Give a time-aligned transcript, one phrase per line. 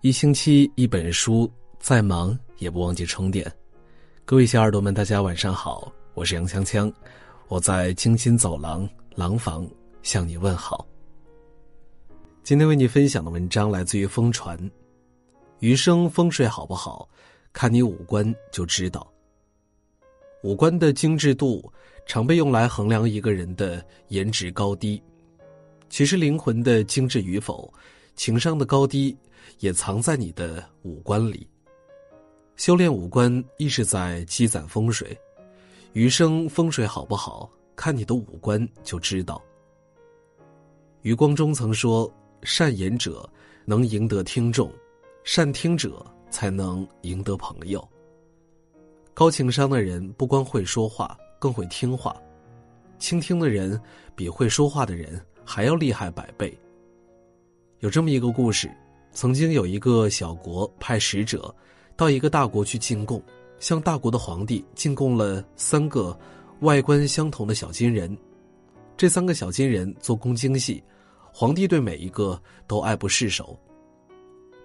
[0.00, 1.50] 一星期一本书，
[1.80, 3.52] 再忙也不忘记充电。
[4.24, 6.92] 各位小耳朵们，大家晚上好，我是杨锵锵，
[7.48, 9.68] 我在京津走廊廊坊
[10.04, 10.86] 向你问好。
[12.44, 14.56] 今天为你分享的文章来自于风传，
[15.58, 17.08] 余生风水好不好，
[17.52, 19.04] 看你五官就知道。
[20.44, 21.72] 五官的精致度
[22.06, 25.02] 常被用来衡量一个人的颜值高低，
[25.90, 27.68] 其实灵魂的精致与否，
[28.18, 29.16] 情商的高低。
[29.60, 31.48] 也藏在你的五官里。
[32.54, 35.18] 修炼五官，亦是在积攒风水。
[35.94, 39.42] 余生风水好不好，看你的五官就知道。
[41.02, 42.08] 余光中曾说
[42.44, 43.28] ：“善言者
[43.64, 44.70] 能赢得听众，
[45.24, 47.88] 善听者才能赢得朋友。”
[49.14, 52.14] 高情商的人不光会说话，更会听话。
[52.98, 53.80] 倾听的人
[54.14, 56.56] 比会说话的人还要厉害百倍。
[57.80, 58.70] 有这么一个故事。
[59.10, 61.52] 曾经有一个小国派使者
[61.96, 63.20] 到一个大国去进贡，
[63.58, 66.16] 向大国的皇帝进贡了三个
[66.60, 68.16] 外观相同的小金人。
[68.96, 70.82] 这三个小金人做工精细，
[71.32, 73.58] 皇帝对每一个都爱不释手。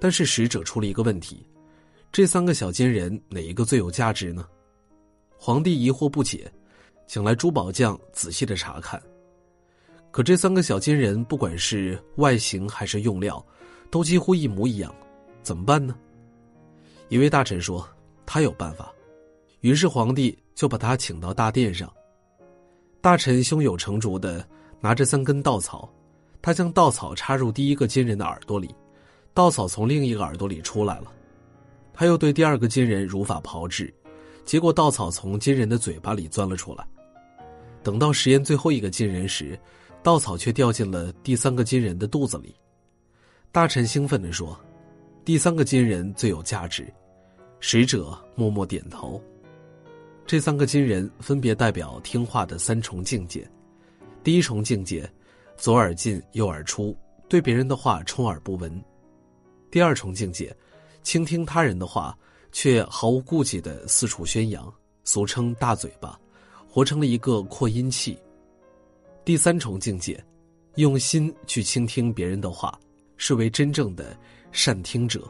[0.00, 1.46] 但是使者出了一个问题：
[2.10, 4.46] 这三个小金人哪一个最有价值呢？
[5.38, 6.52] 皇帝疑惑不解，
[7.06, 9.00] 请来珠宝匠仔细的查看。
[10.12, 13.44] 可这三个小金人不管是外形还是用料。
[13.90, 14.90] 都几乎一模一样，
[15.42, 15.94] 怎么办呢？
[17.10, 17.86] 一位大臣说
[18.24, 18.90] ：“他有办法。”
[19.60, 21.92] 于是皇帝就把他请到大殿上。
[23.02, 24.48] 大臣胸有成竹的
[24.80, 25.92] 拿着三根稻草，
[26.40, 28.74] 他将稻草插入第一个金人的耳朵里，
[29.34, 31.12] 稻草从另一个耳朵里出来了。
[31.92, 33.92] 他又对第二个金人如法炮制，
[34.46, 36.86] 结果稻草从金人的嘴巴里钻了出来。
[37.82, 39.58] 等到实验最后一个金人时，
[40.02, 42.54] 稻草却掉进了第三个金人的肚子里。
[43.52, 44.58] 大臣兴奋地说
[45.24, 46.92] ：“第三个金人最有价值。”
[47.60, 49.22] 使者默默点头。
[50.26, 53.48] 这三个金人分别代表听话的三重境界：
[54.24, 55.08] 第一重境界，
[55.56, 56.96] 左耳进右耳出，
[57.28, 58.72] 对别人的话充耳不闻；
[59.70, 60.52] 第二重境界，
[61.04, 62.18] 倾听他人的话
[62.50, 64.72] 却毫无顾忌的四处宣扬，
[65.04, 66.18] 俗称大嘴巴，
[66.68, 68.16] 活成了一个扩音器；
[69.24, 70.22] 第三重境界，
[70.76, 72.78] 用心去倾听别人的话。
[73.24, 74.18] 是为真正的
[74.50, 75.22] 善听者。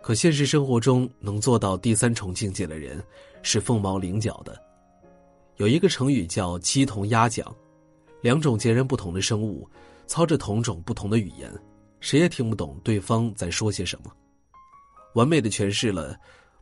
[0.00, 3.02] 可现实生活中，能做到第三重境界的人
[3.42, 4.56] 是凤毛麟角的。
[5.56, 7.52] 有一个成语叫“鸡同鸭讲”，
[8.22, 9.68] 两种截然不同的生物，
[10.06, 11.52] 操着同种不同的语言，
[11.98, 14.12] 谁也听不懂对方在说些什么，
[15.14, 16.16] 完美的诠释了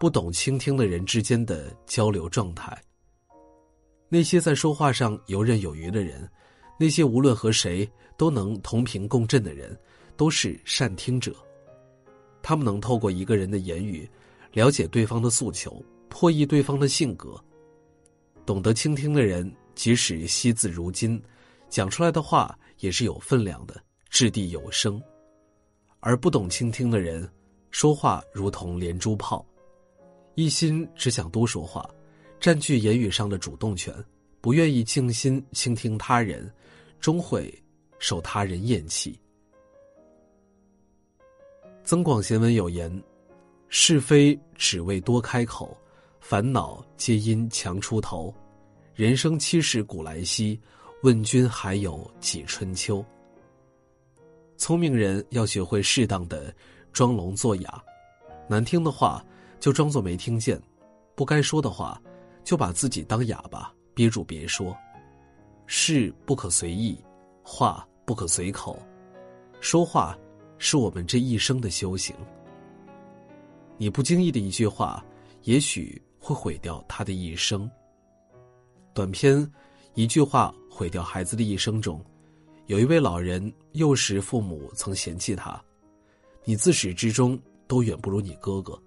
[0.00, 2.76] 不懂倾听的人之间的交流状态。
[4.14, 6.30] 那些在说话上游刃有余的人。
[6.78, 9.76] 那些无论和谁都能同频共振的人，
[10.16, 11.34] 都是善听者。
[12.40, 14.08] 他们能透过一个人的言语，
[14.52, 17.34] 了解对方的诉求，破译对方的性格。
[18.46, 21.20] 懂得倾听的人，即使惜字如金，
[21.68, 24.96] 讲出来的话也是有分量的，掷地有声；
[25.98, 27.28] 而不懂倾听的人，
[27.72, 29.44] 说话如同连珠炮，
[30.36, 31.84] 一心只想多说话，
[32.44, 33.90] 占据言语上的主动权，
[34.42, 36.52] 不愿意静心倾听他人。
[37.00, 37.50] 终会
[37.98, 39.18] 受他人厌弃。
[41.82, 43.02] 增广贤文有言
[43.70, 45.74] ：“是非只为多开口，
[46.20, 48.34] 烦恼皆因强出头。
[48.94, 50.60] 人生七十古来稀，
[51.02, 53.02] 问君还有几春秋。”
[54.58, 56.54] 聪明人要学会适当的
[56.92, 57.82] 装聋作哑，
[58.46, 59.24] 难听的话
[59.58, 60.60] 就装作没听见，
[61.14, 61.98] 不该说的话
[62.44, 64.76] 就把自己当哑巴，憋住别说。
[65.66, 66.96] 事不可随意，
[67.42, 68.78] 话不可随口。
[69.60, 70.16] 说话
[70.58, 72.14] 是我们这一生的修行。
[73.78, 75.02] 你不经意的一句话，
[75.44, 77.68] 也许会毁掉他的一生。
[78.92, 79.50] 短篇，
[79.94, 82.04] 一句话毁掉孩子的一生中，
[82.66, 85.60] 有一位老人幼时父母曾嫌弃他
[86.44, 88.80] ：“你自始至终都远不如你哥哥。”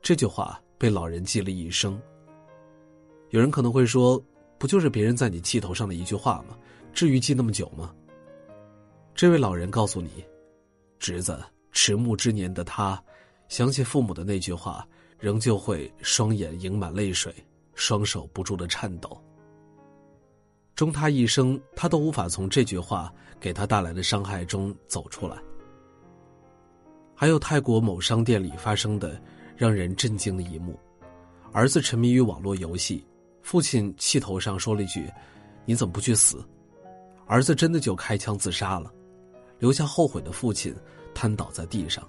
[0.00, 2.00] 这句话被老人记了一生。
[3.34, 4.22] 有人可能会说。
[4.56, 6.56] 不就是别人在你气头上的一句话吗？
[6.94, 7.92] 至于记那么久吗？
[9.14, 10.24] 这位老人告诉你，
[10.98, 11.38] 侄子，
[11.72, 13.02] 迟暮之年的他，
[13.48, 14.86] 想起父母的那句话，
[15.18, 17.34] 仍旧会双眼盈满泪水，
[17.74, 19.20] 双手不住的颤抖。
[20.76, 25.36] 终他一生，他都无法从这句话给他带来的伤害中走出来。
[27.14, 29.20] 还有泰国某商店里发生的
[29.56, 30.78] 让人震惊的一幕：
[31.52, 33.04] 儿子沉迷于网络游戏。
[33.44, 35.06] 父亲气头上说了一句
[35.66, 36.42] ：“你怎么不去死？”
[37.28, 38.90] 儿子真的就开枪自杀了，
[39.58, 40.74] 留下后悔的父亲
[41.14, 42.02] 瘫倒在地上。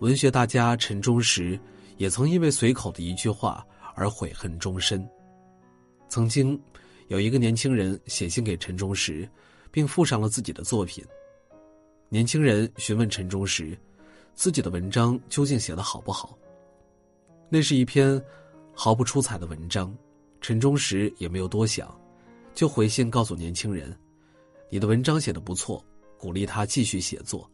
[0.00, 1.58] 文学大家陈忠实
[1.98, 3.64] 也曾因为随口的一句话
[3.94, 5.08] 而悔恨终身。
[6.08, 6.60] 曾经，
[7.06, 9.28] 有一个年轻人写信给陈忠实，
[9.70, 11.04] 并附上了自己的作品。
[12.08, 13.78] 年轻人询问陈忠实，
[14.34, 16.36] 自己的文章究竟写的好不好？
[17.48, 18.20] 那是一篇
[18.82, 19.94] 毫不出彩的文章，
[20.40, 21.94] 陈忠实也没有多想，
[22.54, 23.94] 就回信告诉年轻人
[24.72, 25.84] ：“你的文章写的不错，
[26.16, 27.46] 鼓励他继续写作。”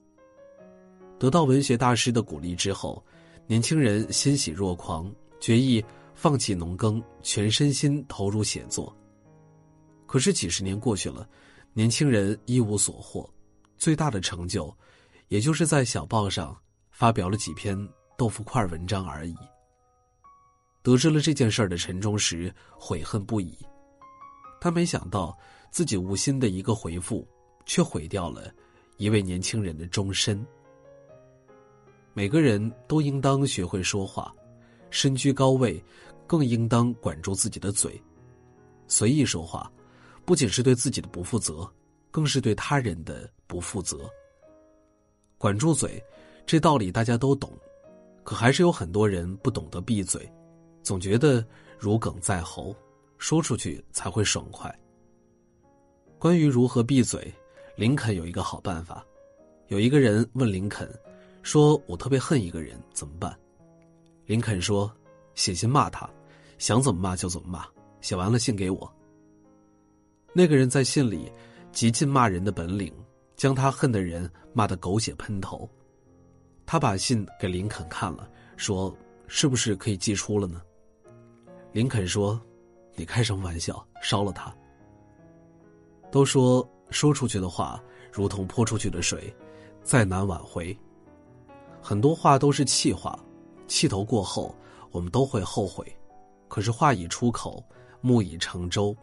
[1.19, 3.05] 得到文学大师的鼓励之后，
[3.49, 5.85] 年轻人欣喜若狂，决意
[6.15, 8.97] 放弃农耕，全身心投入写作。
[10.07, 11.29] 可是几十年过去了，
[11.73, 13.29] 年轻人一无所获，
[13.77, 14.73] 最大的成就，
[15.27, 16.57] 也就是在小报上
[16.93, 17.77] 发表了几篇
[18.17, 19.35] 豆腐块文章而已。
[20.87, 23.59] 得知了这件事儿的陈忠实悔恨不已，
[24.61, 25.37] 他没想到
[25.69, 27.27] 自己无心的一个回复，
[27.65, 28.55] 却毁掉了
[28.97, 30.47] 一位年轻人的终身。
[32.15, 34.33] 每个人都应当学会说话，
[34.89, 35.83] 身居高位，
[36.25, 38.01] 更应当管住自己的嘴。
[38.87, 39.69] 随意说话，
[40.25, 41.69] 不仅是对自己的不负责，
[42.13, 44.09] 更是对他人的不负责。
[45.37, 46.01] 管住嘴，
[46.47, 47.53] 这道理大家都懂，
[48.23, 50.33] 可还是有很多人不懂得闭嘴，
[50.87, 51.45] 总觉得
[51.81, 52.73] 如鲠在喉，
[53.19, 54.73] 说出去才会爽快。
[56.17, 57.35] 关于如何闭嘴，
[57.75, 59.05] 林肯有一个好办法。
[59.67, 60.89] 有一个人问林肯。
[61.43, 63.37] 说我特别恨一个人，怎么办？
[64.27, 64.89] 林肯说
[65.35, 66.09] ：“写信骂他，
[66.59, 67.67] 想怎么骂就怎么骂。
[68.01, 68.93] 写完了信给我。”
[70.33, 71.33] 那个人在信里
[71.73, 72.93] 极尽骂人的本领，
[73.35, 75.69] 将他恨的人骂得狗血喷头。
[76.65, 78.97] 他把信给林肯看了，说
[79.27, 80.63] ：“是不是可以寄出了呢？”
[81.77, 82.41] 林肯说
[82.97, 83.87] ：“你开什么玩笑？
[84.01, 84.51] 烧了他。”
[86.11, 87.79] 都说说出去的话
[88.11, 89.31] 如同泼出去的水，
[89.83, 90.75] 再难挽回。
[91.83, 93.23] 很多话都是气话，
[93.69, 94.55] 气头过后，
[94.91, 95.85] 我们都会后悔。
[96.49, 97.63] 可是话已出口，
[98.01, 98.97] 木已成舟，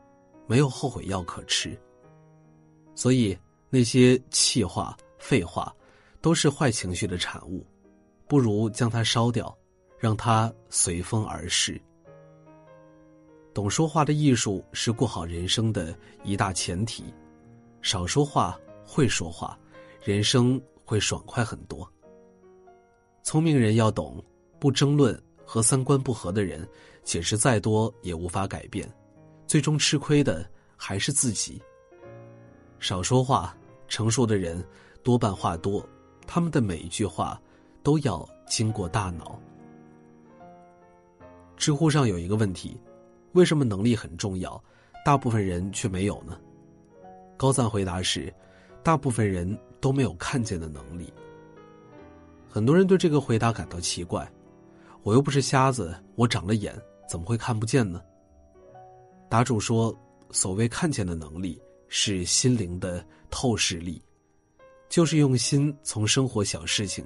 [0.47, 1.79] 没有后悔药可吃。
[2.95, 3.37] 所以
[3.69, 5.71] 那些气话、废话，
[6.21, 7.63] 都是坏情绪的产物，
[8.27, 9.55] 不如将它烧掉，
[9.99, 11.79] 让它随风而逝。
[13.53, 17.03] 懂说话的艺术是过好人生的一大前提，
[17.83, 19.57] 少说话，会说话，
[20.03, 21.87] 人生会爽快很多。
[23.21, 24.23] 聪明人要懂，
[24.59, 26.67] 不争论和三观不合的人，
[27.03, 28.91] 解释再多也无法改变，
[29.45, 31.61] 最终吃亏的还是自己。
[32.79, 33.55] 少说话，
[33.87, 34.65] 成熟的人
[35.03, 35.87] 多半话多，
[36.25, 37.39] 他们的每一句话
[37.83, 39.39] 都要经过大脑。
[41.55, 42.75] 知乎上有一个问题：
[43.33, 44.61] 为什么能力很重要，
[45.03, 46.39] 大部分人却没有呢？
[47.35, 48.33] 高赞回答是：
[48.83, 51.11] 大部分人都没有看见的能力。
[52.47, 54.31] 很多人对这个回答感到奇怪，
[55.01, 56.73] 我又不是瞎子，我长了眼，
[57.09, 58.01] 怎么会看不见呢？
[59.27, 59.93] 答主说，
[60.29, 63.99] 所谓看见的能力，是心灵的透视力，
[64.89, 67.03] 就是用心从生活小事情，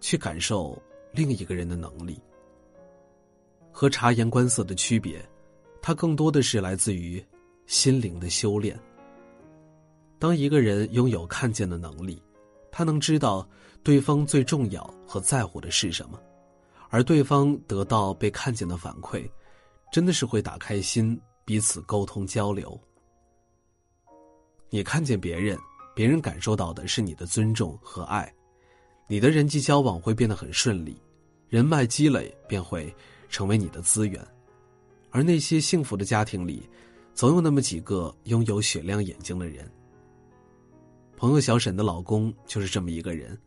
[0.00, 0.80] 去感受
[1.12, 2.20] 另一个人的能力。
[3.70, 5.26] 和察言观色的区别，
[5.82, 7.22] 它更多的是来自于
[7.66, 8.78] 心灵的修炼。
[10.18, 12.22] 当一个人拥有看见的能力。
[12.74, 13.46] 他能知道
[13.82, 16.18] 对方最重要和在乎的是什么，
[16.88, 19.30] 而对方得到被看见的反馈，
[19.92, 22.80] 真的是会打开心，彼此沟通交流。
[24.70, 25.58] 你看见别人，
[25.94, 28.32] 别人感受到的是你的尊重和爱，
[29.06, 30.98] 你的人际交往会变得很顺利，
[31.50, 32.90] 人脉积累便会
[33.28, 34.26] 成为你的资源。
[35.12, 36.68] 而那些幸福的家庭里，
[37.14, 39.70] 总有那么几个拥有雪亮眼睛的人。
[41.16, 43.38] 朋友小沈的老公就是这么一个人。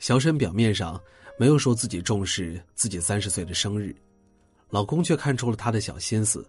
[0.00, 1.00] 小沈表面上
[1.38, 3.94] 没有说自己重视自己三十岁的生日，
[4.70, 6.44] 老公却看出了他的小心思，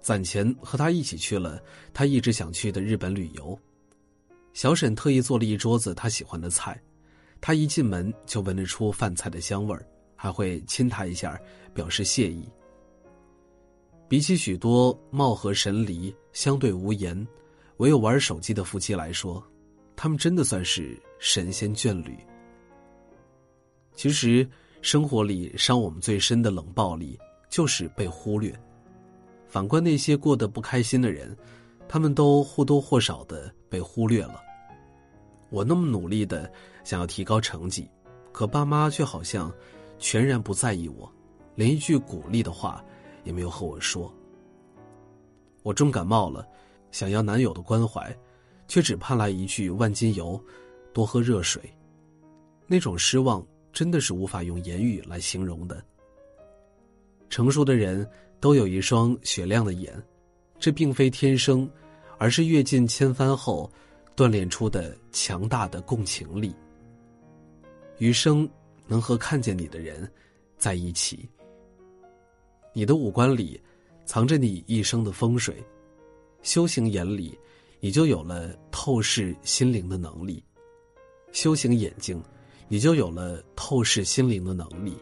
[0.00, 1.62] 攒钱和他一起去了
[1.94, 3.58] 他一直想去的日本旅游。
[4.52, 6.78] 小沈特意做了一桌子他喜欢的菜，
[7.40, 9.86] 他一进门就闻得出饭菜的香味儿，
[10.16, 11.40] 还会亲他一下
[11.72, 12.44] 表示谢意。
[14.10, 17.24] 比起许多貌合神离、相对无言、
[17.76, 19.40] 唯有玩手机的夫妻来说，
[19.94, 22.18] 他们真的算是神仙眷侣。
[23.94, 24.44] 其实，
[24.82, 27.16] 生活里伤我们最深的冷暴力，
[27.48, 28.52] 就是被忽略。
[29.46, 31.36] 反观那些过得不开心的人，
[31.88, 34.40] 他们都或多或少的被忽略了。
[35.50, 36.52] 我那么努力的
[36.82, 37.88] 想要提高成绩，
[38.32, 39.54] 可爸妈却好像
[40.00, 41.08] 全然不在意我，
[41.54, 42.84] 连一句鼓励的话
[43.24, 44.12] 也没有和我说。
[45.62, 46.46] 我重感冒了，
[46.90, 48.16] 想要男友的关怀。
[48.70, 50.40] 却只盼来一句万金油，
[50.92, 51.60] 多喝热水。
[52.68, 55.84] 那种失望真的是无法用言语来形容的。
[57.28, 58.08] 成熟的人
[58.38, 60.00] 都有一双雪亮的眼，
[60.60, 61.68] 这并非天生，
[62.16, 63.68] 而是阅尽千帆后
[64.14, 66.54] 锻炼出的强大的共情力。
[67.98, 68.48] 余生
[68.86, 70.08] 能和看见你的人
[70.58, 71.28] 在一起。
[72.72, 73.60] 你的五官里
[74.04, 75.56] 藏着你一生的风水，
[76.42, 77.38] 修行眼里，
[77.80, 80.42] 你就有了透视心灵的能力；
[81.32, 82.22] 修行眼睛，
[82.68, 84.92] 你就有了透视心灵的能力；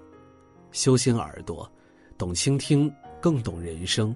[0.72, 1.70] 修行耳朵，
[2.16, 4.14] 懂倾听，更懂人生；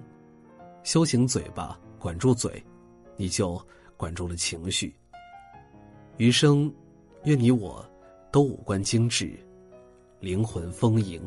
[0.83, 2.63] 修行嘴巴，管住嘴，
[3.15, 3.61] 你就
[3.95, 4.93] 管住了情绪。
[6.17, 6.73] 余生，
[7.25, 7.87] 愿你我。
[8.31, 9.37] 都五官精致，
[10.19, 11.21] 灵魂丰盈。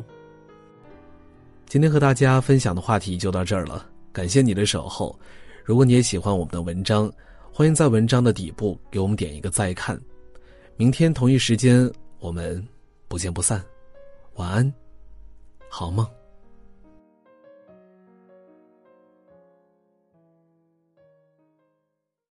[1.68, 5.18] 今天和大家分享的话题就到这儿了，感谢你的守候。
[5.64, 7.12] 如果你也喜欢我们的文章，
[7.52, 10.00] 欢迎在文章的底部给我们点一个再看。
[10.76, 12.64] 明天同一时间，我们
[13.08, 13.61] 不见不散。
[14.35, 14.73] 晚安，
[15.68, 16.06] 好梦。